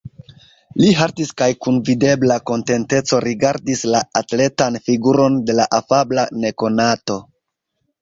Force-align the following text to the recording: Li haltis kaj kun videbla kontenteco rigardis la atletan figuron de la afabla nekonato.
Li 0.83 0.87
haltis 1.01 1.33
kaj 1.41 1.49
kun 1.65 1.77
videbla 1.89 2.39
kontenteco 2.51 3.21
rigardis 3.27 3.85
la 3.93 4.03
atletan 4.23 4.83
figuron 4.91 5.41
de 5.51 5.61
la 5.63 5.71
afabla 5.83 6.29
nekonato. 6.45 7.25